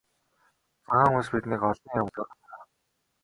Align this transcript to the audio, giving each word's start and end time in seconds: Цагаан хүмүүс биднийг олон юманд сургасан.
Цагаан 0.83 1.05
хүмүүс 1.09 1.27
биднийг 1.33 1.61
олон 1.71 1.95
юманд 1.99 2.15
сургасан. 2.15 2.59